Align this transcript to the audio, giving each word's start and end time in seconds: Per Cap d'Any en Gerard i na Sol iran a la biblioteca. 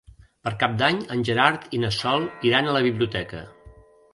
Per 0.45 0.53
Cap 0.63 0.77
d'Any 0.79 0.97
en 1.15 1.21
Gerard 1.29 1.67
i 1.79 1.81
na 1.83 1.91
Sol 1.99 2.27
iran 2.53 2.71
a 2.73 2.77
la 2.79 2.85
biblioteca. 2.87 3.45